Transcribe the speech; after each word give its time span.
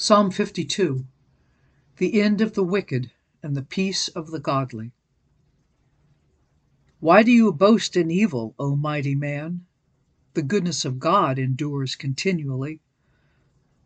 Psalm 0.00 0.30
52 0.30 1.06
The 1.96 2.20
end 2.20 2.40
of 2.40 2.54
the 2.54 2.62
wicked 2.62 3.10
and 3.42 3.56
the 3.56 3.64
peace 3.64 4.06
of 4.06 4.30
the 4.30 4.38
godly. 4.38 4.92
Why 7.00 7.24
do 7.24 7.32
you 7.32 7.52
boast 7.52 7.96
in 7.96 8.08
evil, 8.08 8.54
O 8.60 8.76
mighty 8.76 9.16
man? 9.16 9.66
The 10.34 10.42
goodness 10.42 10.84
of 10.84 11.00
God 11.00 11.36
endures 11.36 11.96
continually. 11.96 12.78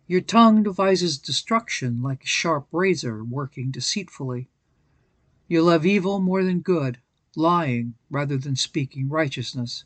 Your 0.07 0.21
tongue 0.21 0.63
devises 0.63 1.17
destruction 1.17 2.03
like 2.03 2.25
a 2.25 2.27
sharp 2.27 2.67
razor 2.73 3.25
working 3.25 3.71
deceitfully. 3.71 4.51
You 5.49 5.63
love 5.63 5.87
evil 5.87 6.21
more 6.21 6.45
than 6.45 6.61
good, 6.61 6.99
lying 7.35 7.95
rather 8.11 8.37
than 8.37 8.57
speaking 8.57 9.09
righteousness. 9.09 9.85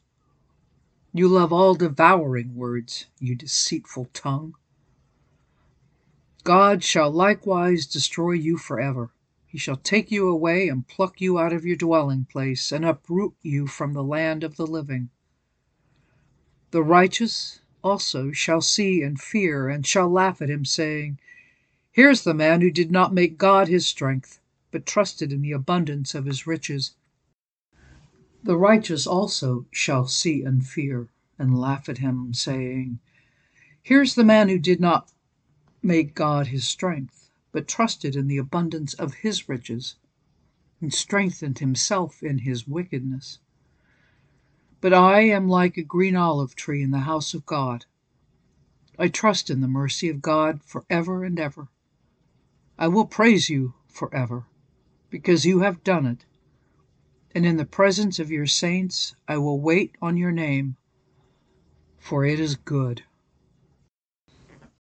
You 1.12 1.28
love 1.28 1.52
all 1.52 1.76
devouring 1.76 2.56
words, 2.56 3.06
you 3.20 3.36
deceitful 3.36 4.06
tongue. 4.12 4.56
God 6.46 6.84
shall 6.84 7.10
likewise 7.10 7.86
destroy 7.86 8.30
you 8.34 8.56
forever. 8.56 9.10
He 9.48 9.58
shall 9.58 9.78
take 9.78 10.12
you 10.12 10.28
away 10.28 10.68
and 10.68 10.86
pluck 10.86 11.20
you 11.20 11.40
out 11.40 11.52
of 11.52 11.64
your 11.64 11.74
dwelling 11.74 12.24
place 12.24 12.70
and 12.70 12.84
uproot 12.84 13.34
you 13.42 13.66
from 13.66 13.94
the 13.94 14.04
land 14.04 14.44
of 14.44 14.54
the 14.54 14.64
living. 14.64 15.10
The 16.70 16.84
righteous 16.84 17.62
also 17.82 18.30
shall 18.30 18.60
see 18.60 19.02
and 19.02 19.20
fear 19.20 19.68
and 19.68 19.84
shall 19.84 20.08
laugh 20.08 20.40
at 20.40 20.48
him, 20.48 20.64
saying, 20.64 21.18
Here's 21.90 22.22
the 22.22 22.32
man 22.32 22.60
who 22.60 22.70
did 22.70 22.92
not 22.92 23.12
make 23.12 23.38
God 23.38 23.66
his 23.66 23.84
strength, 23.84 24.38
but 24.70 24.86
trusted 24.86 25.32
in 25.32 25.42
the 25.42 25.50
abundance 25.50 26.14
of 26.14 26.26
his 26.26 26.46
riches. 26.46 26.94
The 28.44 28.56
righteous 28.56 29.04
also 29.04 29.66
shall 29.72 30.06
see 30.06 30.44
and 30.44 30.64
fear 30.64 31.08
and 31.40 31.58
laugh 31.58 31.88
at 31.88 31.98
him, 31.98 32.32
saying, 32.34 33.00
Here's 33.82 34.14
the 34.14 34.22
man 34.22 34.48
who 34.48 34.60
did 34.60 34.80
not 34.80 35.10
make 35.86 36.14
God 36.14 36.48
his 36.48 36.66
strength, 36.66 37.30
but 37.52 37.68
trusted 37.68 38.16
in 38.16 38.28
the 38.28 38.36
abundance 38.36 38.92
of 38.94 39.14
his 39.14 39.48
riches, 39.48 39.96
and 40.80 40.92
strengthened 40.92 41.60
himself 41.60 42.22
in 42.22 42.38
his 42.38 42.68
wickedness. 42.68 43.38
But 44.80 44.92
I 44.92 45.20
am 45.20 45.48
like 45.48 45.76
a 45.76 45.82
green 45.82 46.16
olive 46.16 46.54
tree 46.54 46.82
in 46.82 46.90
the 46.90 47.00
house 47.00 47.32
of 47.32 47.46
God. 47.46 47.86
I 48.98 49.08
trust 49.08 49.48
in 49.48 49.60
the 49.60 49.68
mercy 49.68 50.08
of 50.08 50.20
God 50.20 50.60
for 50.62 50.84
ever 50.90 51.24
and 51.24 51.38
ever. 51.40 51.68
I 52.78 52.88
will 52.88 53.06
praise 53.06 53.48
you 53.48 53.74
forever, 53.86 54.44
because 55.08 55.46
you 55.46 55.60
have 55.60 55.84
done 55.84 56.04
it 56.04 56.26
and 57.36 57.44
in 57.44 57.58
the 57.58 57.66
presence 57.66 58.18
of 58.18 58.30
your 58.30 58.46
saints 58.46 59.14
I 59.28 59.36
will 59.36 59.60
wait 59.60 59.94
on 60.00 60.16
your 60.16 60.32
name, 60.32 60.76
for 61.98 62.24
it 62.24 62.40
is 62.40 62.56
good. 62.56 63.02